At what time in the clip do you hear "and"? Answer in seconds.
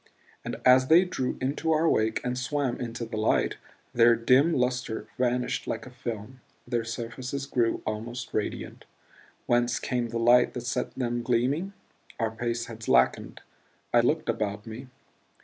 0.43-0.55, 2.23-2.35